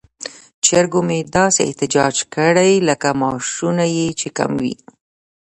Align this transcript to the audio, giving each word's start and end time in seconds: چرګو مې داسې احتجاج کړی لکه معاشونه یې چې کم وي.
چرګو 0.65 1.01
مې 1.07 1.19
داسې 1.35 1.59
احتجاج 1.65 2.15
کړی 2.35 2.73
لکه 2.89 3.07
معاشونه 3.21 3.85
یې 3.95 4.07
چې 4.19 4.27
کم 4.37 4.51
وي. 4.63 4.75